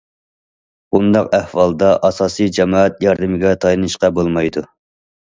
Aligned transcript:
بۇنداق 0.93 1.27
ئەھۋالدا 1.39 1.89
ئاساسىي 2.07 2.49
جامائەت 2.57 2.97
ياردىمىگە 3.07 3.51
تايىنىشقا 3.65 4.11
بولمايدۇ. 4.21 4.65